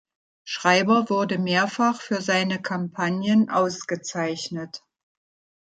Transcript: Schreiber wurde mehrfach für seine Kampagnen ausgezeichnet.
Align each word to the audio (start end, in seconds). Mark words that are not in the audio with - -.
Schreiber 0.45 1.11
wurde 1.11 1.37
mehrfach 1.37 2.01
für 2.01 2.23
seine 2.23 2.59
Kampagnen 2.59 3.51
ausgezeichnet. 3.51 4.81